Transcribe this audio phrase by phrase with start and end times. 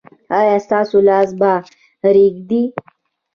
[0.37, 1.51] ایا ستاسو لاس به
[2.15, 2.63] ریږدي؟